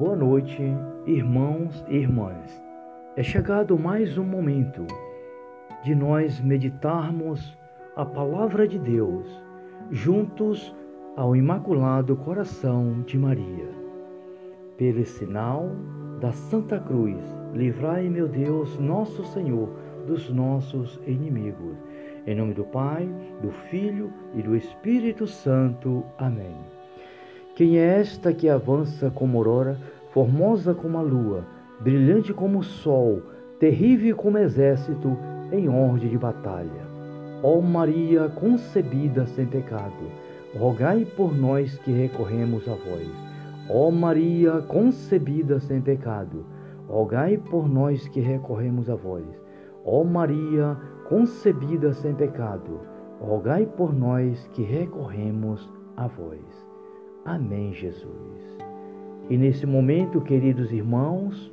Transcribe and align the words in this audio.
Boa 0.00 0.16
noite, 0.16 0.62
irmãos 1.04 1.84
e 1.86 1.96
irmãs. 1.96 2.64
É 3.16 3.22
chegado 3.22 3.78
mais 3.78 4.16
um 4.16 4.24
momento 4.24 4.86
de 5.84 5.94
nós 5.94 6.40
meditarmos 6.40 7.54
a 7.94 8.06
palavra 8.06 8.66
de 8.66 8.78
Deus 8.78 9.26
juntos 9.90 10.74
ao 11.16 11.36
Imaculado 11.36 12.16
Coração 12.16 13.02
de 13.02 13.18
Maria. 13.18 13.68
Pelo 14.78 15.04
sinal 15.04 15.68
da 16.18 16.32
Santa 16.32 16.80
Cruz, 16.80 17.22
livrai, 17.52 18.08
meu 18.08 18.26
Deus, 18.26 18.78
nosso 18.78 19.22
Senhor, 19.22 19.68
dos 20.06 20.30
nossos 20.30 20.98
inimigos. 21.06 21.76
Em 22.26 22.34
nome 22.34 22.54
do 22.54 22.64
Pai, 22.64 23.06
do 23.42 23.50
Filho 23.50 24.10
e 24.34 24.40
do 24.40 24.56
Espírito 24.56 25.26
Santo. 25.26 26.02
Amém. 26.16 26.79
Quem 27.60 27.76
é 27.76 27.98
esta 27.98 28.32
que 28.32 28.48
avança 28.48 29.10
como 29.10 29.36
aurora, 29.36 29.76
formosa 30.14 30.72
como 30.72 30.96
a 30.96 31.02
lua, 31.02 31.44
brilhante 31.78 32.32
como 32.32 32.60
o 32.60 32.62
sol, 32.62 33.20
terrível 33.58 34.16
como 34.16 34.38
exército, 34.38 35.14
em 35.52 35.68
ordem 35.68 36.08
de 36.08 36.16
batalha? 36.16 36.86
Ó 37.42 37.60
Maria 37.60 38.30
concebida 38.30 39.26
sem 39.26 39.44
pecado, 39.44 40.10
rogai 40.58 41.04
por 41.04 41.36
nós 41.36 41.76
que 41.80 41.92
recorremos 41.92 42.66
a 42.66 42.72
vós. 42.72 43.10
Ó 43.68 43.90
Maria 43.90 44.62
concebida 44.62 45.60
sem 45.60 45.82
pecado, 45.82 46.46
rogai 46.88 47.36
por 47.36 47.68
nós 47.68 48.08
que 48.08 48.20
recorremos 48.20 48.88
a 48.88 48.94
vós. 48.94 49.26
Ó 49.84 50.02
Maria 50.02 50.78
concebida 51.10 51.92
sem 51.92 52.14
pecado, 52.14 52.80
rogai 53.20 53.66
por 53.66 53.94
nós 53.94 54.48
que 54.54 54.62
recorremos 54.62 55.70
a 55.94 56.06
vós. 56.06 56.69
Amém, 57.24 57.74
Jesus. 57.74 58.58
E 59.28 59.36
nesse 59.36 59.66
momento, 59.66 60.20
queridos 60.20 60.72
irmãos, 60.72 61.52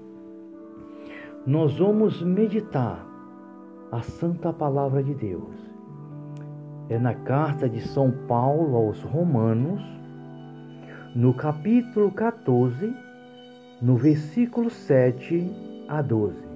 nós 1.45 1.77
vamos 1.77 2.21
meditar 2.21 3.05
a 3.91 4.01
santa 4.01 4.53
palavra 4.53 5.03
de 5.03 5.13
Deus. 5.13 5.55
É 6.89 6.97
na 6.97 7.13
carta 7.13 7.69
de 7.69 7.81
São 7.81 8.11
Paulo 8.27 8.77
aos 8.77 9.01
Romanos, 9.03 9.81
no 11.13 11.33
capítulo 11.33 12.11
14, 12.11 12.95
no 13.81 13.97
versículo 13.97 14.69
7 14.69 15.85
a 15.89 16.01
12. 16.01 16.47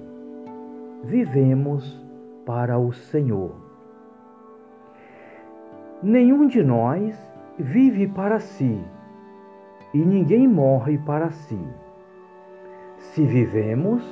Vivemos 1.04 2.00
para 2.46 2.78
o 2.78 2.92
Senhor. 2.92 3.54
Nenhum 6.02 6.48
de 6.48 6.62
nós 6.62 7.14
vive 7.58 8.08
para 8.08 8.40
si 8.40 8.80
e 9.92 9.98
ninguém 9.98 10.48
morre 10.48 10.98
para 10.98 11.30
si. 11.30 11.58
Se 12.96 13.24
vivemos, 13.24 14.02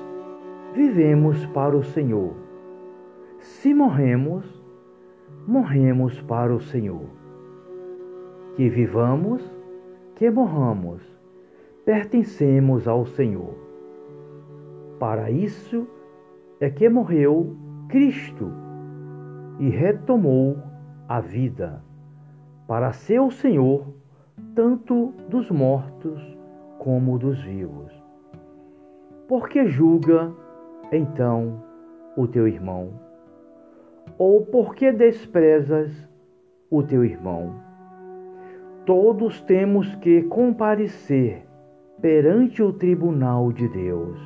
vivemos 0.74 1.46
para 1.46 1.76
o 1.76 1.82
Senhor. 1.82 2.34
Se 3.38 3.72
morremos, 3.72 4.44
morremos 5.46 6.20
para 6.22 6.54
o 6.54 6.60
Senhor. 6.60 7.06
Que 8.56 8.68
vivamos, 8.68 9.42
que 10.16 10.30
morramos, 10.30 11.02
pertencemos 11.84 12.86
ao 12.86 13.06
Senhor. 13.06 13.54
Para 14.98 15.30
isso 15.30 15.86
é 16.60 16.68
que 16.68 16.88
morreu 16.88 17.56
Cristo 17.88 18.52
e 19.58 19.70
retomou 19.70 20.58
a 21.08 21.20
vida, 21.20 21.82
para 22.66 22.92
ser 22.92 23.20
o 23.20 23.30
Senhor 23.30 23.99
tanto 24.60 25.14
dos 25.30 25.50
mortos 25.50 26.20
como 26.78 27.18
dos 27.18 27.42
vivos. 27.42 27.90
Porque 29.26 29.64
julga, 29.64 30.30
então, 30.92 31.64
o 32.14 32.26
teu 32.26 32.46
irmão? 32.46 32.90
Ou 34.18 34.44
porque 34.44 34.92
desprezas 34.92 35.90
o 36.70 36.82
teu 36.82 37.02
irmão? 37.02 37.54
Todos 38.84 39.40
temos 39.40 39.94
que 39.94 40.24
comparecer 40.24 41.42
perante 42.02 42.62
o 42.62 42.70
tribunal 42.70 43.50
de 43.52 43.66
Deus. 43.66 44.20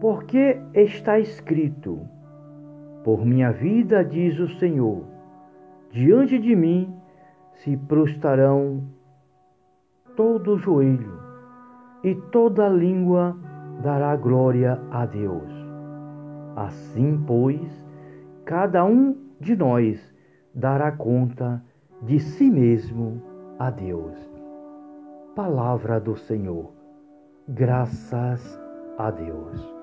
Porque 0.00 0.60
está 0.72 1.18
escrito: 1.18 1.98
Por 3.02 3.26
minha 3.26 3.50
vida, 3.50 4.04
diz 4.04 4.38
o 4.38 4.46
Senhor, 4.60 5.02
diante 5.90 6.38
de 6.38 6.54
mim 6.54 6.99
se 7.54 7.76
prostrarão 7.76 8.82
todo 10.16 10.54
o 10.54 10.58
joelho 10.58 11.20
e 12.02 12.14
toda 12.14 12.68
língua 12.68 13.36
dará 13.82 14.16
glória 14.16 14.80
a 14.90 15.04
Deus. 15.06 15.50
Assim, 16.56 17.22
pois, 17.26 17.70
cada 18.44 18.84
um 18.84 19.16
de 19.40 19.56
nós 19.56 20.00
dará 20.54 20.92
conta 20.92 21.62
de 22.02 22.18
si 22.18 22.50
mesmo 22.50 23.22
a 23.58 23.70
Deus. 23.70 24.16
Palavra 25.34 26.00
do 26.00 26.16
Senhor. 26.16 26.70
Graças 27.48 28.60
a 28.98 29.10
Deus. 29.10 29.80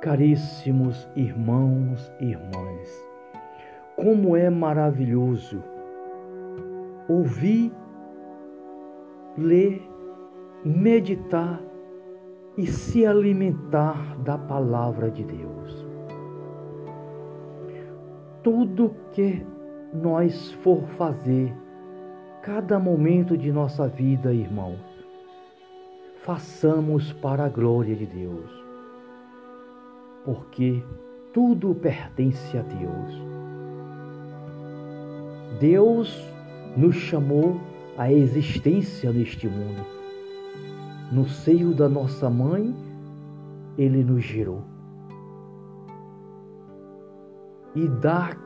Caríssimos 0.00 1.08
irmãos 1.16 2.12
e 2.20 2.26
irmãs, 2.26 3.08
como 3.96 4.36
é 4.36 4.50
maravilhoso 4.50 5.62
ouvir, 7.08 7.72
ler, 9.36 9.82
meditar 10.64 11.60
e 12.56 12.66
se 12.66 13.04
alimentar 13.04 14.16
da 14.18 14.38
palavra 14.38 15.10
de 15.10 15.24
Deus. 15.24 15.86
Tudo 18.42 18.94
que 19.12 19.44
nós 19.92 20.52
for 20.62 20.82
fazer, 20.96 21.54
cada 22.42 22.78
momento 22.78 23.36
de 23.36 23.50
nossa 23.50 23.88
vida, 23.88 24.32
irmãos, 24.32 24.80
façamos 26.22 27.12
para 27.12 27.44
a 27.44 27.48
glória 27.48 27.94
de 27.94 28.06
Deus, 28.06 28.50
porque 30.24 30.82
tudo 31.32 31.74
pertence 31.74 32.56
a 32.56 32.62
Deus. 32.62 33.34
Deus 35.60 36.33
nos 36.76 36.96
chamou 36.96 37.60
à 37.96 38.12
existência 38.12 39.12
neste 39.12 39.48
mundo. 39.48 39.84
No 41.12 41.28
seio 41.28 41.74
da 41.74 41.88
nossa 41.88 42.28
mãe, 42.28 42.74
Ele 43.78 44.02
nos 44.02 44.24
gerou. 44.24 44.62
E 47.74 47.88
dá 47.88 48.36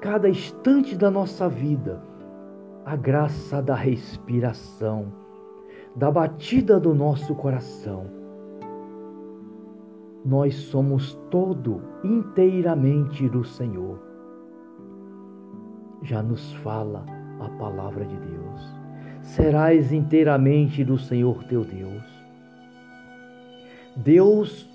cada 0.00 0.28
instante 0.28 0.96
da 0.96 1.10
nossa 1.10 1.48
vida 1.48 2.02
a 2.84 2.96
graça 2.96 3.62
da 3.62 3.74
respiração, 3.74 5.12
da 5.94 6.10
batida 6.10 6.80
do 6.80 6.94
nosso 6.94 7.34
coração. 7.34 8.06
Nós 10.24 10.54
somos 10.54 11.14
todo 11.30 11.80
inteiramente 12.02 13.28
do 13.28 13.44
Senhor. 13.44 14.00
Já 16.02 16.22
nos 16.22 16.52
fala 16.54 17.21
a 17.44 17.48
palavra 17.58 18.04
de 18.04 18.16
Deus. 18.16 18.74
Serás 19.22 19.92
inteiramente 19.92 20.84
do 20.84 20.98
Senhor 20.98 21.44
teu 21.44 21.64
Deus. 21.64 22.02
Deus 23.96 24.68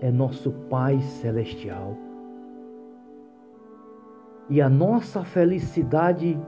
é 0.00 0.10
nosso 0.10 0.50
Pai 0.70 1.00
celestial. 1.00 1.96
E 4.50 4.60
a 4.60 4.68
nossa 4.68 5.24
felicidade 5.24 6.38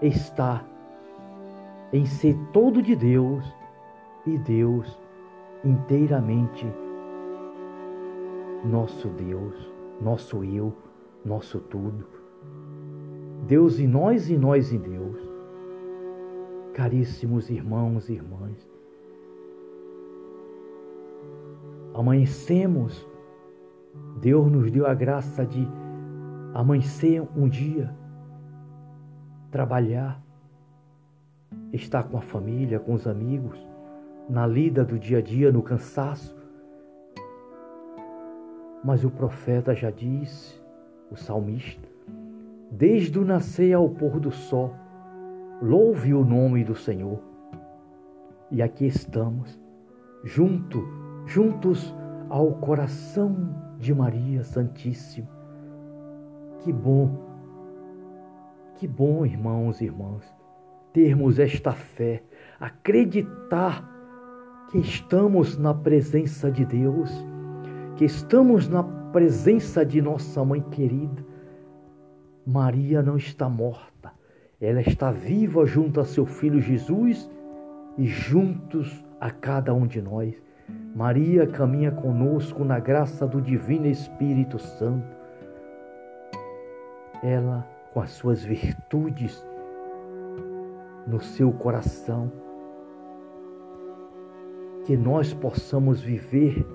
está 0.00 0.64
em 1.92 2.06
ser 2.06 2.36
todo 2.52 2.82
de 2.82 2.96
Deus 2.96 3.44
e 4.26 4.38
Deus 4.38 4.98
inteiramente 5.62 6.66
nosso 8.64 9.08
Deus, 9.08 9.54
nosso 10.00 10.42
eu, 10.42 10.74
nosso 11.24 11.60
tudo. 11.60 12.23
Deus 13.46 13.78
em 13.78 13.86
nós 13.86 14.30
e 14.30 14.38
nós 14.38 14.72
em 14.72 14.78
Deus. 14.78 15.20
Caríssimos 16.72 17.50
irmãos 17.50 18.08
e 18.08 18.14
irmãs, 18.14 18.68
amanhecemos, 21.94 23.06
Deus 24.20 24.50
nos 24.50 24.70
deu 24.72 24.86
a 24.86 24.94
graça 24.94 25.46
de 25.46 25.68
amanhecer 26.52 27.22
um 27.36 27.48
dia, 27.48 27.94
trabalhar, 29.52 30.20
estar 31.72 32.02
com 32.04 32.16
a 32.16 32.22
família, 32.22 32.80
com 32.80 32.94
os 32.94 33.06
amigos, 33.06 33.56
na 34.28 34.46
lida 34.46 34.84
do 34.84 34.98
dia 34.98 35.18
a 35.18 35.22
dia, 35.22 35.52
no 35.52 35.62
cansaço. 35.62 36.36
Mas 38.82 39.04
o 39.04 39.10
profeta 39.10 39.74
já 39.74 39.90
disse, 39.90 40.60
o 41.08 41.16
salmista, 41.16 41.93
desde 42.76 43.18
o 43.18 43.24
nascer 43.24 43.72
ao 43.72 43.88
pôr 43.88 44.18
do 44.18 44.32
sol. 44.32 44.74
Louve 45.62 46.12
o 46.12 46.24
nome 46.24 46.64
do 46.64 46.74
Senhor. 46.74 47.20
E 48.50 48.60
aqui 48.60 48.86
estamos, 48.86 49.60
junto, 50.24 50.84
juntos 51.24 51.94
ao 52.28 52.52
coração 52.54 53.54
de 53.78 53.94
Maria 53.94 54.42
Santíssima. 54.42 55.28
Que 56.58 56.72
bom, 56.72 57.10
que 58.74 58.88
bom, 58.88 59.24
irmãos 59.24 59.80
e 59.80 59.84
irmãs, 59.84 60.24
termos 60.92 61.38
esta 61.38 61.72
fé, 61.72 62.22
acreditar 62.58 63.88
que 64.70 64.78
estamos 64.78 65.56
na 65.56 65.72
presença 65.72 66.50
de 66.50 66.64
Deus, 66.64 67.10
que 67.96 68.04
estamos 68.04 68.68
na 68.68 68.82
presença 68.82 69.86
de 69.86 70.02
nossa 70.02 70.44
mãe 70.44 70.60
querida. 70.60 71.33
Maria 72.46 73.02
não 73.02 73.16
está 73.16 73.48
morta, 73.48 74.12
ela 74.60 74.80
está 74.80 75.10
viva 75.10 75.64
junto 75.64 76.00
a 76.00 76.04
seu 76.04 76.26
filho 76.26 76.60
Jesus 76.60 77.30
e 77.96 78.06
juntos 78.06 79.04
a 79.20 79.30
cada 79.30 79.72
um 79.72 79.86
de 79.86 80.02
nós. 80.02 80.34
Maria 80.94 81.46
caminha 81.46 81.90
conosco 81.90 82.64
na 82.64 82.78
graça 82.78 83.26
do 83.26 83.40
Divino 83.40 83.86
Espírito 83.86 84.58
Santo. 84.58 85.06
Ela, 87.22 87.66
com 87.92 88.00
as 88.00 88.10
suas 88.10 88.44
virtudes 88.44 89.44
no 91.06 91.20
seu 91.20 91.52
coração, 91.52 92.30
que 94.84 94.96
nós 94.96 95.32
possamos 95.32 96.00
viver 96.00 96.66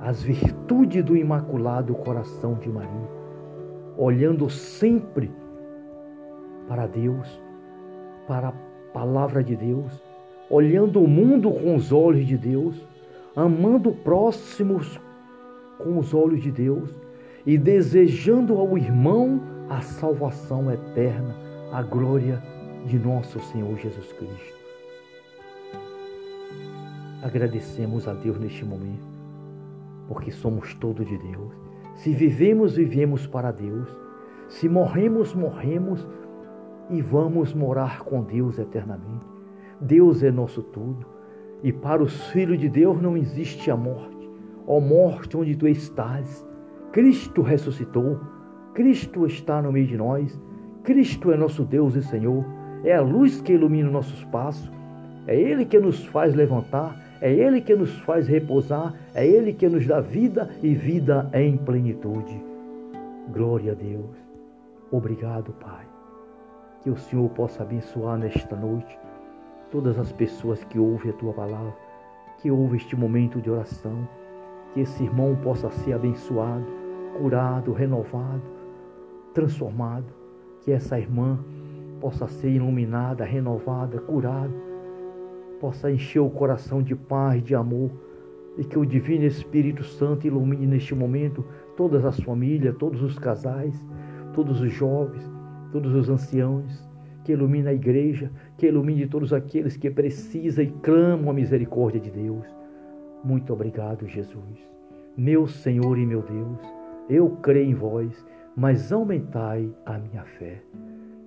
as 0.00 0.22
virtudes 0.22 1.04
do 1.04 1.16
Imaculado 1.16 1.94
Coração 1.94 2.54
de 2.54 2.68
Maria, 2.68 3.19
olhando 4.00 4.48
sempre 4.48 5.30
para 6.66 6.86
Deus, 6.86 7.28
para 8.26 8.48
a 8.48 8.52
palavra 8.94 9.44
de 9.44 9.54
Deus, 9.54 10.02
olhando 10.48 11.02
o 11.02 11.06
mundo 11.06 11.52
com 11.52 11.76
os 11.76 11.92
olhos 11.92 12.26
de 12.26 12.38
Deus, 12.38 12.88
amando 13.36 13.92
próximos 13.92 14.98
com 15.76 15.98
os 15.98 16.14
olhos 16.14 16.42
de 16.42 16.50
Deus 16.50 16.98
e 17.44 17.58
desejando 17.58 18.56
ao 18.56 18.78
irmão 18.78 19.38
a 19.68 19.82
salvação 19.82 20.72
eterna, 20.72 21.36
a 21.70 21.82
glória 21.82 22.42
de 22.86 22.98
nosso 22.98 23.38
Senhor 23.38 23.76
Jesus 23.76 24.10
Cristo. 24.14 24.60
Agradecemos 27.22 28.08
a 28.08 28.14
Deus 28.14 28.38
neste 28.38 28.64
momento, 28.64 29.06
porque 30.08 30.30
somos 30.30 30.72
todos 30.76 31.06
de 31.06 31.18
Deus. 31.18 31.69
Se 32.00 32.14
vivemos, 32.14 32.76
vivemos 32.76 33.26
para 33.26 33.52
Deus. 33.52 33.86
Se 34.48 34.70
morremos, 34.70 35.34
morremos 35.34 36.08
e 36.88 37.02
vamos 37.02 37.52
morar 37.52 38.00
com 38.04 38.22
Deus 38.22 38.58
eternamente. 38.58 39.26
Deus 39.78 40.22
é 40.22 40.30
nosso 40.30 40.62
tudo. 40.62 41.06
E 41.62 41.70
para 41.70 42.02
os 42.02 42.28
filhos 42.28 42.58
de 42.58 42.70
Deus 42.70 43.02
não 43.02 43.18
existe 43.18 43.70
a 43.70 43.76
morte. 43.76 44.30
Ó 44.66 44.80
morte, 44.80 45.36
onde 45.36 45.54
tu 45.54 45.68
estás? 45.68 46.48
Cristo 46.90 47.42
ressuscitou. 47.42 48.18
Cristo 48.72 49.26
está 49.26 49.60
no 49.60 49.70
meio 49.70 49.86
de 49.86 49.98
nós. 49.98 50.40
Cristo 50.82 51.30
é 51.30 51.36
nosso 51.36 51.66
Deus 51.66 51.94
e 51.96 52.02
Senhor. 52.02 52.46
É 52.82 52.94
a 52.94 53.02
luz 53.02 53.42
que 53.42 53.52
ilumina 53.52 53.90
nossos 53.90 54.24
passos. 54.24 54.72
É 55.26 55.38
Ele 55.38 55.66
que 55.66 55.78
nos 55.78 56.02
faz 56.06 56.34
levantar 56.34 56.96
é 57.20 57.32
Ele 57.32 57.60
que 57.60 57.74
nos 57.74 57.98
faz 58.00 58.26
repousar, 58.26 58.94
é 59.14 59.26
Ele 59.26 59.52
que 59.52 59.68
nos 59.68 59.86
dá 59.86 60.00
vida 60.00 60.48
e 60.62 60.74
vida 60.74 61.28
em 61.34 61.56
plenitude. 61.56 62.42
Glória 63.30 63.72
a 63.72 63.74
Deus. 63.74 64.16
Obrigado, 64.90 65.52
Pai. 65.52 65.84
Que 66.82 66.88
o 66.88 66.96
Senhor 66.96 67.28
possa 67.30 67.62
abençoar 67.62 68.16
nesta 68.16 68.56
noite 68.56 68.98
todas 69.70 69.98
as 69.98 70.10
pessoas 70.10 70.64
que 70.64 70.78
ouvem 70.78 71.10
a 71.10 71.14
tua 71.14 71.32
palavra, 71.32 71.76
que 72.38 72.50
ouvem 72.50 72.76
este 72.76 72.96
momento 72.96 73.40
de 73.40 73.50
oração. 73.50 74.08
Que 74.72 74.80
esse 74.80 75.02
irmão 75.02 75.36
possa 75.42 75.68
ser 75.70 75.92
abençoado, 75.92 76.64
curado, 77.18 77.72
renovado, 77.72 78.42
transformado. 79.34 80.06
Que 80.62 80.72
essa 80.72 80.98
irmã 80.98 81.38
possa 82.00 82.26
ser 82.28 82.50
iluminada, 82.50 83.24
renovada, 83.24 84.00
curada 84.00 84.69
possa 85.60 85.90
encher 85.90 86.20
o 86.20 86.30
coração 86.30 86.82
de 86.82 86.96
paz, 86.96 87.42
de 87.42 87.54
amor, 87.54 87.90
e 88.58 88.64
que 88.64 88.78
o 88.78 88.86
Divino 88.86 89.24
Espírito 89.24 89.84
Santo 89.84 90.26
ilumine 90.26 90.66
neste 90.66 90.94
momento 90.94 91.44
todas 91.76 92.04
as 92.04 92.18
famílias, 92.20 92.76
todos 92.76 93.02
os 93.02 93.18
casais, 93.18 93.74
todos 94.34 94.60
os 94.60 94.72
jovens, 94.72 95.30
todos 95.70 95.94
os 95.94 96.08
anciãos, 96.08 96.88
que 97.24 97.32
ilumine 97.32 97.68
a 97.68 97.74
igreja, 97.74 98.30
que 98.56 98.66
ilumine 98.66 99.06
todos 99.06 99.32
aqueles 99.32 99.76
que 99.76 99.90
precisam 99.90 100.64
e 100.64 100.70
clamam 100.82 101.30
a 101.30 101.34
misericórdia 101.34 102.00
de 102.00 102.10
Deus. 102.10 102.46
Muito 103.22 103.52
obrigado, 103.52 104.08
Jesus. 104.08 104.58
Meu 105.16 105.46
Senhor 105.46 105.98
e 105.98 106.06
meu 106.06 106.22
Deus, 106.22 106.58
eu 107.08 107.30
creio 107.42 107.70
em 107.70 107.74
vós, 107.74 108.24
mas 108.56 108.90
aumentai 108.90 109.70
a 109.84 109.98
minha 109.98 110.24
fé. 110.24 110.62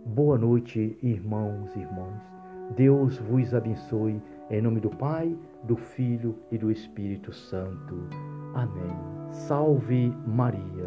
Boa 0.05 0.37
noite, 0.37 0.97
irmãos 1.01 1.75
e 1.75 1.79
irmãs. 1.79 2.32
Deus 2.71 3.17
vos 3.19 3.53
abençoe. 3.53 4.21
Em 4.49 4.61
nome 4.61 4.79
do 4.79 4.89
Pai, 4.89 5.35
do 5.63 5.75
Filho 5.75 6.35
e 6.51 6.57
do 6.57 6.71
Espírito 6.71 7.31
Santo. 7.31 8.07
Amém. 8.53 8.95
Salve 9.31 10.13
Maria. 10.27 10.85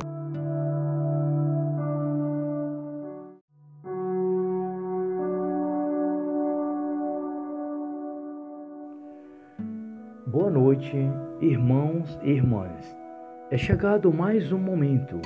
Boa 10.27 10.51
noite, 10.51 10.97
irmãos 11.41 12.19
e 12.23 12.31
irmãs. 12.31 12.97
É 13.51 13.57
chegado 13.57 14.13
mais 14.13 14.53
um 14.53 14.59
momento 14.59 15.21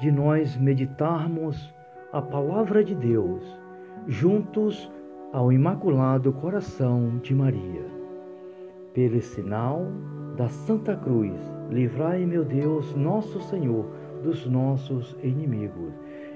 de 0.00 0.10
nós 0.10 0.56
meditarmos 0.56 1.72
a 2.12 2.22
palavra 2.22 2.82
de 2.82 2.94
Deus 2.94 3.44
juntos 4.06 4.90
ao 5.30 5.52
Imaculado 5.52 6.32
Coração 6.32 7.18
de 7.22 7.34
Maria. 7.34 7.84
Pelo 8.94 9.20
sinal 9.20 9.86
da 10.38 10.48
Santa 10.48 10.96
Cruz, 10.96 11.34
livrai, 11.70 12.24
meu 12.24 12.44
Deus, 12.44 12.94
nosso 12.94 13.38
Senhor, 13.42 13.84
dos 14.22 14.46
nossos 14.46 15.14
inimigos. 15.22 15.92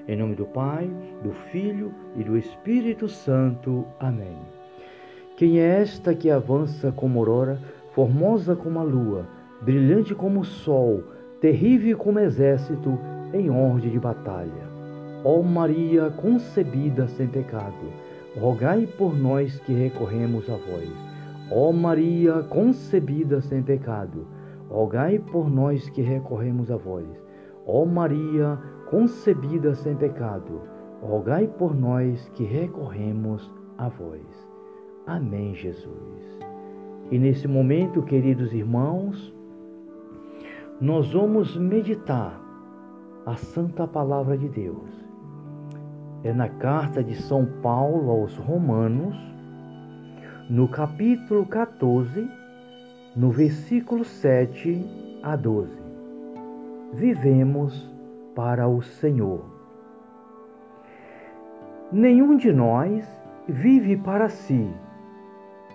Em 0.07 0.15
nome 0.15 0.35
do 0.35 0.45
Pai, 0.45 0.87
do 1.23 1.31
Filho 1.31 1.91
e 2.15 2.23
do 2.23 2.37
Espírito 2.37 3.07
Santo. 3.07 3.83
Amém. 3.99 4.37
Quem 5.37 5.59
é 5.59 5.81
esta 5.81 6.13
que 6.13 6.29
avança 6.29 6.91
como 6.91 7.17
aurora, 7.17 7.59
formosa 7.93 8.55
como 8.55 8.79
a 8.79 8.83
lua, 8.83 9.25
brilhante 9.61 10.13
como 10.13 10.41
o 10.41 10.45
sol, 10.45 11.03
terrível 11.41 11.97
como 11.97 12.19
exército 12.19 12.99
em 13.33 13.49
ordem 13.49 13.89
de 13.89 13.99
batalha? 13.99 14.71
Ó 15.23 15.41
Maria 15.41 16.11
concebida 16.11 17.07
sem 17.07 17.27
pecado, 17.27 18.12
rogai 18.39 18.87
por 18.87 19.15
nós 19.15 19.59
que 19.59 19.73
recorremos 19.73 20.49
a 20.49 20.55
vós. 20.55 20.89
Ó 21.51 21.71
Maria 21.71 22.43
concebida 22.43 23.41
sem 23.41 23.61
pecado, 23.61 24.25
rogai 24.69 25.19
por 25.19 25.49
nós 25.49 25.87
que 25.89 26.01
recorremos 26.01 26.71
a 26.71 26.77
vós. 26.77 27.05
Ó 27.65 27.85
Maria 27.85 28.57
concebida 28.89 29.75
sem 29.75 29.95
pecado, 29.95 30.61
rogai 31.01 31.47
por 31.47 31.75
nós 31.75 32.27
que 32.29 32.43
recorremos 32.43 33.53
a 33.77 33.89
vós. 33.89 34.47
Amém, 35.05 35.53
Jesus. 35.53 36.39
E 37.11 37.19
nesse 37.19 37.47
momento, 37.47 38.01
queridos 38.01 38.53
irmãos, 38.53 39.33
nós 40.81 41.11
vamos 41.13 41.55
meditar 41.55 42.41
a 43.25 43.35
santa 43.35 43.85
palavra 43.85 44.37
de 44.37 44.49
Deus 44.49 45.12
é 46.23 46.31
na 46.31 46.47
carta 46.47 47.03
de 47.03 47.15
São 47.15 47.45
Paulo 47.61 48.09
aos 48.09 48.37
Romanos, 48.37 49.15
no 50.49 50.69
capítulo 50.69 51.45
14, 51.45 52.29
no 53.13 53.29
versículo 53.29 54.05
7 54.05 55.19
a 55.21 55.35
12. 55.35 55.77
Vivemos 56.93 57.91
para 58.33 58.67
o 58.67 58.81
Senhor. 58.81 59.43
Nenhum 61.91 62.37
de 62.37 62.53
nós 62.53 63.05
vive 63.47 63.97
para 63.97 64.29
si, 64.29 64.71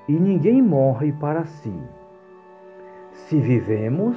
e 0.09 0.12
ninguém 0.12 0.62
morre 0.62 1.12
para 1.12 1.45
si. 1.45 1.75
Se 3.12 3.38
vivemos, 3.38 4.17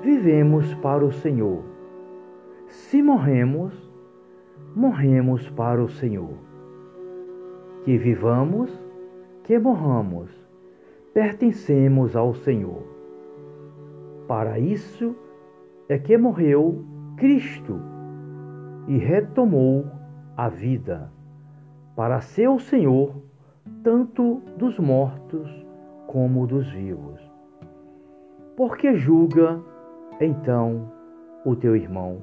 vivemos 0.00 0.72
para 0.74 1.04
o 1.04 1.10
Senhor. 1.10 1.64
Se 2.68 3.02
morremos, 3.02 3.89
morremos 4.74 5.48
para 5.50 5.82
o 5.82 5.88
Senhor. 5.88 6.34
Que 7.84 7.96
vivamos, 7.96 8.70
que 9.44 9.58
morramos, 9.58 10.30
pertencemos 11.12 12.14
ao 12.14 12.34
Senhor. 12.34 12.82
Para 14.28 14.58
isso 14.58 15.16
é 15.88 15.98
que 15.98 16.16
morreu 16.16 16.84
Cristo 17.16 17.80
e 18.86 18.96
retomou 18.96 19.86
a 20.36 20.48
vida, 20.48 21.10
para 21.96 22.20
ser 22.20 22.48
o 22.48 22.58
Senhor 22.58 23.14
tanto 23.82 24.40
dos 24.56 24.78
mortos 24.78 25.48
como 26.06 26.46
dos 26.46 26.70
vivos. 26.70 27.20
Por 28.56 28.76
que 28.76 28.94
julga, 28.94 29.60
então, 30.20 30.92
o 31.44 31.56
teu 31.56 31.74
irmão? 31.76 32.18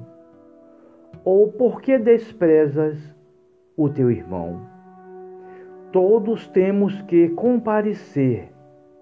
Ou 1.24 1.52
por 1.52 1.80
que 1.80 1.98
desprezas 1.98 3.14
o 3.76 3.88
teu 3.88 4.10
irmão? 4.10 4.60
Todos 5.92 6.46
temos 6.48 7.00
que 7.02 7.30
comparecer 7.30 8.52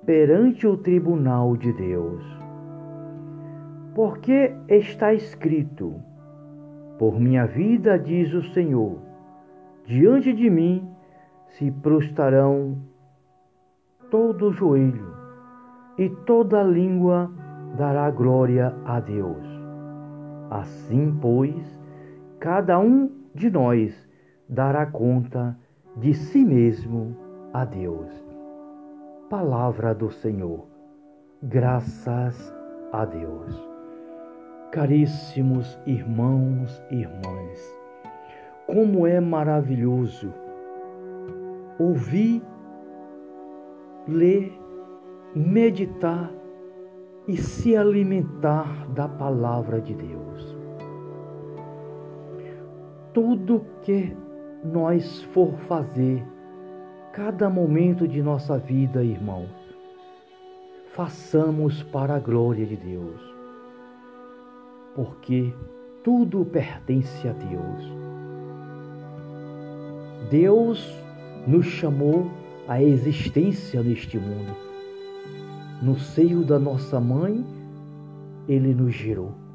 perante 0.04 0.66
o 0.66 0.76
tribunal 0.76 1.56
de 1.56 1.72
Deus. 1.72 2.24
Porque 3.94 4.54
está 4.68 5.12
escrito: 5.12 5.94
Por 6.98 7.18
minha 7.20 7.46
vida, 7.46 7.98
diz 7.98 8.32
o 8.32 8.42
Senhor, 8.52 8.98
diante 9.84 10.32
de 10.32 10.48
mim 10.48 10.88
se 11.48 11.70
prostrarão 11.70 12.76
todo 14.10 14.48
o 14.48 14.52
joelho 14.52 15.14
e 15.98 16.08
toda 16.08 16.62
língua 16.62 17.30
dará 17.76 18.10
glória 18.10 18.74
a 18.84 19.00
Deus. 19.00 19.44
Assim, 20.50 21.16
pois, 21.20 21.54
cada 22.40 22.78
um 22.78 23.10
de 23.34 23.50
nós 23.50 24.08
dará 24.48 24.86
conta 24.86 25.56
de 25.96 26.14
si 26.14 26.44
mesmo 26.44 27.16
a 27.52 27.64
Deus. 27.64 28.10
Palavra 29.28 29.94
do 29.94 30.10
Senhor. 30.10 30.66
Graças 31.42 32.54
a 32.92 33.04
Deus. 33.04 33.68
Caríssimos 34.70 35.78
irmãos 35.86 36.82
e 36.90 36.96
irmãs, 36.96 37.80
como 38.66 39.06
é 39.06 39.20
maravilhoso 39.20 40.32
ouvir, 41.78 42.42
ler, 44.08 44.58
meditar 45.34 46.32
e 47.28 47.36
se 47.36 47.76
alimentar 47.76 48.88
da 48.90 49.08
palavra 49.08 49.80
de 49.80 49.94
Deus. 49.94 50.55
Tudo 53.16 53.64
que 53.80 54.14
nós 54.62 55.22
for 55.32 55.54
fazer, 55.66 56.22
cada 57.14 57.48
momento 57.48 58.06
de 58.06 58.22
nossa 58.22 58.58
vida, 58.58 59.02
irmãos, 59.02 59.48
façamos 60.88 61.82
para 61.84 62.16
a 62.16 62.18
glória 62.18 62.66
de 62.66 62.76
Deus, 62.76 63.18
porque 64.94 65.50
tudo 66.04 66.44
pertence 66.44 67.26
a 67.26 67.32
Deus. 67.32 67.90
Deus 70.30 70.94
nos 71.46 71.64
chamou 71.64 72.30
à 72.68 72.82
existência 72.82 73.82
neste 73.82 74.18
mundo. 74.18 74.54
No 75.80 75.98
seio 75.98 76.44
da 76.44 76.58
nossa 76.58 77.00
mãe, 77.00 77.42
Ele 78.46 78.74
nos 78.74 78.92
gerou. 78.94 79.45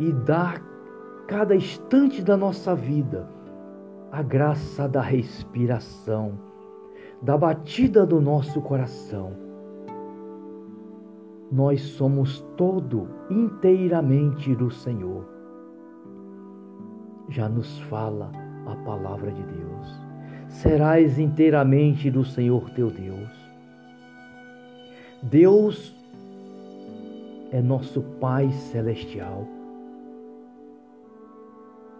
E 0.00 0.10
dá 0.10 0.58
cada 1.28 1.54
instante 1.54 2.22
da 2.22 2.36
nossa 2.36 2.74
vida 2.74 3.28
a 4.10 4.22
graça 4.22 4.88
da 4.88 5.00
respiração, 5.00 6.32
da 7.22 7.38
batida 7.38 8.04
do 8.04 8.20
nosso 8.20 8.60
coração. 8.60 9.32
Nós 11.52 11.80
somos 11.82 12.40
todo 12.56 13.08
inteiramente 13.30 14.54
do 14.54 14.70
Senhor. 14.70 15.24
Já 17.28 17.48
nos 17.48 17.78
fala 17.82 18.32
a 18.66 18.74
palavra 18.84 19.30
de 19.30 19.42
Deus. 19.42 20.00
Serás 20.48 21.18
inteiramente 21.18 22.10
do 22.10 22.24
Senhor 22.24 22.70
teu 22.70 22.90
Deus. 22.90 23.30
Deus 25.22 25.94
é 27.52 27.60
nosso 27.60 28.02
Pai 28.18 28.50
celestial 28.50 29.46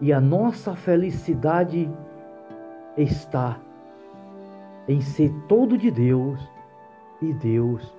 e 0.01 0.11
a 0.11 0.19
nossa 0.19 0.75
felicidade 0.75 1.89
está 2.97 3.59
em 4.87 4.99
ser 4.99 5.31
todo 5.47 5.77
de 5.77 5.91
Deus 5.91 6.39
e 7.21 7.31
Deus 7.33 7.95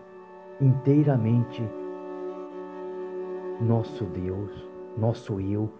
inteiramente 0.61 1.63
nosso 3.61 4.05
Deus, 4.05 4.51
nosso 4.99 5.41
eu, 5.41 5.71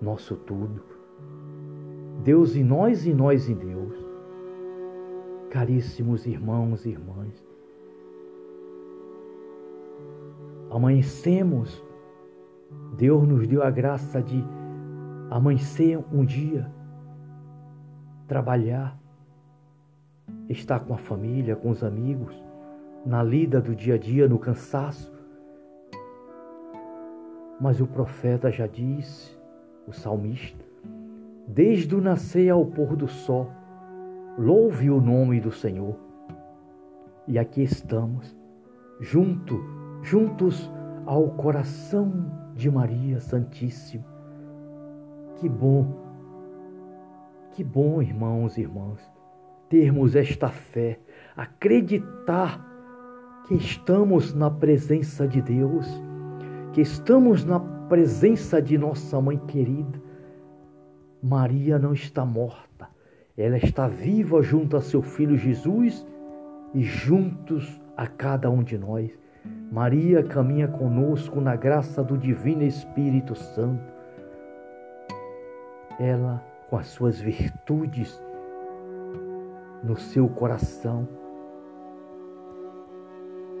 nosso 0.00 0.36
tudo. 0.36 0.80
Deus 2.22 2.54
em 2.54 2.62
nós 2.62 3.04
e 3.04 3.12
nós 3.12 3.48
em 3.48 3.54
Deus. 3.54 3.94
Caríssimos 5.50 6.24
irmãos 6.24 6.86
e 6.86 6.90
irmãs, 6.90 7.44
amanhecemos, 10.70 11.84
Deus 12.96 13.28
nos 13.28 13.46
deu 13.46 13.62
a 13.62 13.70
graça 13.70 14.22
de 14.22 14.42
amanhecer 15.36 15.98
um 16.12 16.26
dia, 16.26 16.70
trabalhar, 18.28 18.98
estar 20.46 20.80
com 20.80 20.92
a 20.92 20.98
família, 20.98 21.56
com 21.56 21.70
os 21.70 21.82
amigos, 21.82 22.34
na 23.06 23.22
lida 23.22 23.58
do 23.58 23.74
dia 23.74 23.94
a 23.94 23.98
dia, 23.98 24.28
no 24.28 24.38
cansaço. 24.38 25.10
Mas 27.58 27.80
o 27.80 27.86
profeta 27.86 28.50
já 28.50 28.66
disse, 28.66 29.34
o 29.86 29.92
salmista, 29.92 30.62
desde 31.48 31.94
o 31.94 32.00
nascer 32.02 32.50
ao 32.50 32.66
pôr 32.66 32.94
do 32.94 33.08
sol, 33.08 33.50
louve 34.38 34.90
o 34.90 35.00
nome 35.00 35.40
do 35.40 35.50
Senhor. 35.50 35.96
E 37.26 37.38
aqui 37.38 37.62
estamos, 37.62 38.36
junto, 39.00 39.58
juntos 40.02 40.70
ao 41.06 41.30
coração 41.30 42.12
de 42.54 42.70
Maria 42.70 43.18
Santíssima, 43.18 44.11
que 45.42 45.48
bom, 45.48 45.84
que 47.50 47.64
bom, 47.64 48.00
irmãos 48.00 48.56
e 48.56 48.60
irmãs, 48.60 49.00
termos 49.68 50.14
esta 50.14 50.48
fé, 50.48 51.00
acreditar 51.36 52.64
que 53.48 53.56
estamos 53.56 54.32
na 54.32 54.48
presença 54.48 55.26
de 55.26 55.42
Deus, 55.42 55.84
que 56.72 56.80
estamos 56.80 57.44
na 57.44 57.58
presença 57.58 58.62
de 58.62 58.78
nossa 58.78 59.20
mãe 59.20 59.36
querida. 59.36 60.00
Maria 61.20 61.76
não 61.76 61.92
está 61.92 62.24
morta, 62.24 62.88
ela 63.36 63.56
está 63.56 63.88
viva 63.88 64.42
junto 64.42 64.76
a 64.76 64.80
seu 64.80 65.02
filho 65.02 65.36
Jesus 65.36 66.06
e 66.72 66.84
juntos 66.84 67.82
a 67.96 68.06
cada 68.06 68.48
um 68.48 68.62
de 68.62 68.78
nós. 68.78 69.10
Maria 69.72 70.22
caminha 70.22 70.68
conosco 70.68 71.40
na 71.40 71.56
graça 71.56 72.00
do 72.00 72.16
Divino 72.16 72.62
Espírito 72.62 73.34
Santo 73.34 73.91
ela 76.02 76.42
com 76.68 76.76
as 76.76 76.88
suas 76.88 77.20
virtudes 77.20 78.20
no 79.84 79.96
seu 79.96 80.28
coração, 80.28 81.08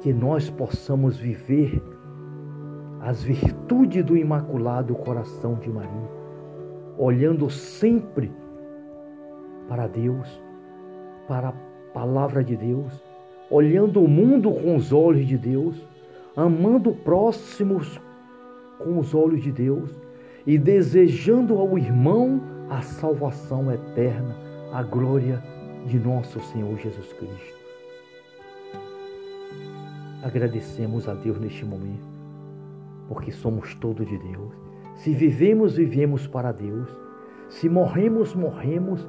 que 0.00 0.12
nós 0.12 0.50
possamos 0.50 1.16
viver 1.16 1.82
as 3.00 3.22
virtudes 3.22 4.04
do 4.04 4.16
Imaculado 4.16 4.94
Coração 4.94 5.54
de 5.54 5.68
Maria, 5.68 6.10
olhando 6.98 7.48
sempre 7.50 8.32
para 9.68 9.86
Deus, 9.86 10.42
para 11.28 11.48
a 11.48 11.54
palavra 11.92 12.42
de 12.42 12.56
Deus, 12.56 13.02
olhando 13.50 14.00
o 14.02 14.08
mundo 14.08 14.50
com 14.52 14.76
os 14.76 14.92
olhos 14.92 15.26
de 15.26 15.36
Deus, 15.36 15.86
amando 16.36 16.92
próximos 16.92 18.00
com 18.78 18.98
os 18.98 19.14
olhos 19.14 19.42
de 19.42 19.52
Deus 19.52 20.00
e 20.46 20.58
desejando 20.58 21.58
ao 21.58 21.78
irmão 21.78 22.40
a 22.68 22.82
salvação 22.82 23.70
eterna, 23.70 24.36
a 24.72 24.82
glória 24.82 25.42
de 25.86 25.98
nosso 25.98 26.40
Senhor 26.40 26.76
Jesus 26.78 27.12
Cristo. 27.12 27.62
Agradecemos 30.22 31.08
a 31.08 31.14
Deus 31.14 31.38
neste 31.40 31.64
momento, 31.64 32.06
porque 33.08 33.32
somos 33.32 33.74
todos 33.74 34.06
de 34.06 34.18
Deus. 34.18 34.52
Se 34.96 35.12
vivemos, 35.12 35.76
vivemos 35.76 36.26
para 36.26 36.52
Deus. 36.52 36.88
Se 37.48 37.68
morremos, 37.68 38.34
morremos 38.34 39.06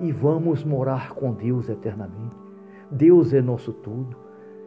e 0.00 0.10
vamos 0.10 0.64
morar 0.64 1.10
com 1.10 1.32
Deus 1.32 1.68
eternamente. 1.68 2.34
Deus 2.90 3.32
é 3.32 3.40
nosso 3.40 3.72
tudo. 3.72 4.16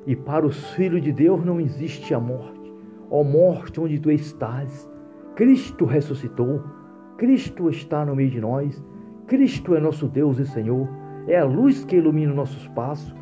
E 0.06 0.16
para 0.16 0.46
os 0.46 0.72
filhos 0.74 1.02
de 1.02 1.12
Deus 1.12 1.44
não 1.44 1.60
existe 1.60 2.14
a 2.14 2.20
morte. 2.20 2.72
Ó 3.10 3.24
morte, 3.24 3.80
onde 3.80 4.00
tu 4.00 4.12
estás? 4.12 4.88
Cristo 5.36 5.84
ressuscitou, 5.84 6.64
Cristo 7.18 7.70
está 7.70 8.06
no 8.06 8.16
meio 8.16 8.30
de 8.30 8.40
nós, 8.40 8.82
Cristo 9.28 9.76
é 9.76 9.80
nosso 9.80 10.08
Deus 10.08 10.40
e 10.40 10.46
Senhor, 10.46 10.88
é 11.28 11.38
a 11.38 11.44
luz 11.44 11.84
que 11.84 11.98
ilumina 11.98 12.32
o 12.32 12.36
nossos 12.36 12.68
passos, 12.70 13.14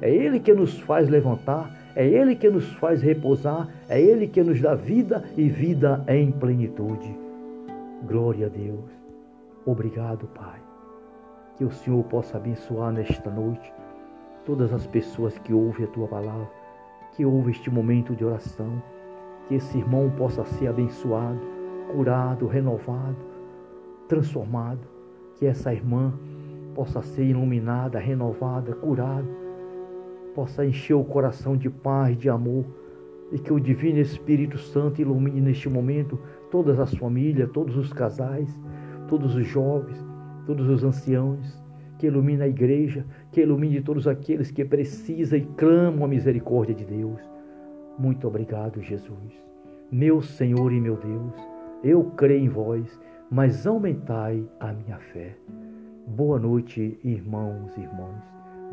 é 0.00 0.08
Ele 0.08 0.38
que 0.38 0.54
nos 0.54 0.78
faz 0.80 1.08
levantar, 1.08 1.70
é 1.96 2.06
Ele 2.06 2.36
que 2.36 2.48
nos 2.48 2.70
faz 2.74 3.02
repousar, 3.02 3.68
é 3.88 4.00
Ele 4.00 4.28
que 4.28 4.42
nos 4.42 4.60
dá 4.60 4.74
vida 4.74 5.24
e 5.36 5.48
vida 5.48 6.04
em 6.06 6.30
plenitude. 6.30 7.18
Glória 8.06 8.46
a 8.46 8.50
Deus. 8.50 8.90
Obrigado, 9.64 10.28
Pai. 10.28 10.60
Que 11.56 11.64
o 11.64 11.72
Senhor 11.72 12.04
possa 12.04 12.36
abençoar 12.36 12.92
nesta 12.92 13.30
noite 13.30 13.72
todas 14.44 14.72
as 14.72 14.86
pessoas 14.86 15.36
que 15.38 15.52
ouvem 15.52 15.86
a 15.86 15.88
tua 15.88 16.06
palavra, 16.06 16.48
que 17.16 17.24
ouvem 17.24 17.50
este 17.50 17.70
momento 17.70 18.14
de 18.14 18.24
oração. 18.24 18.80
Que 19.48 19.54
esse 19.54 19.78
irmão 19.78 20.12
possa 20.16 20.44
ser 20.44 20.68
abençoado, 20.68 21.40
curado, 21.92 22.46
renovado, 22.46 23.16
transformado. 24.08 24.80
Que 25.36 25.46
essa 25.46 25.72
irmã 25.72 26.14
possa 26.74 27.02
ser 27.02 27.24
iluminada, 27.24 27.98
renovada, 27.98 28.74
curada, 28.74 29.28
possa 30.34 30.64
encher 30.64 30.94
o 30.94 31.04
coração 31.04 31.56
de 31.56 31.68
paz, 31.68 32.16
de 32.16 32.28
amor 32.28 32.64
e 33.32 33.38
que 33.38 33.52
o 33.52 33.60
Divino 33.60 33.98
Espírito 33.98 34.58
Santo 34.58 35.00
ilumine 35.00 35.40
neste 35.40 35.68
momento 35.68 36.18
todas 36.50 36.78
as 36.78 36.94
famílias, 36.94 37.50
todos 37.50 37.76
os 37.76 37.92
casais, 37.92 38.48
todos 39.08 39.34
os 39.34 39.46
jovens, 39.46 40.04
todos 40.46 40.68
os 40.68 40.84
anciãos, 40.84 41.60
que 41.98 42.06
ilumine 42.06 42.42
a 42.42 42.48
igreja, 42.48 43.04
que 43.32 43.40
ilumine 43.40 43.80
todos 43.80 44.06
aqueles 44.06 44.50
que 44.50 44.64
precisam 44.64 45.38
e 45.38 45.42
clamam 45.42 46.04
a 46.04 46.08
misericórdia 46.08 46.74
de 46.74 46.84
Deus. 46.84 47.20
Muito 47.98 48.28
obrigado, 48.28 48.82
Jesus. 48.82 49.32
Meu 49.90 50.20
Senhor 50.20 50.72
e 50.72 50.80
meu 50.80 50.96
Deus, 50.96 51.34
eu 51.82 52.04
creio 52.16 52.44
em 52.44 52.48
vós, 52.48 53.00
mas 53.30 53.66
aumentai 53.66 54.44
a 54.60 54.72
minha 54.72 54.98
fé. 54.98 55.36
Boa 56.06 56.38
noite, 56.38 56.98
irmãos 57.02 57.76
e 57.76 57.80
irmãs. 57.80 58.22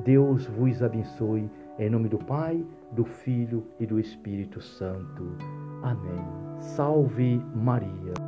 Deus 0.04 0.46
vos 0.48 0.82
abençoe 0.82 1.50
em 1.80 1.90
nome 1.90 2.08
do 2.10 2.18
Pai, 2.18 2.64
do 2.92 3.04
Filho 3.04 3.66
e 3.80 3.86
do 3.86 4.00
Espírito 4.00 4.62
Santo. 4.62 5.36
Amém. 5.82 6.26
Salve 6.60 7.42
Maria. 7.56 8.23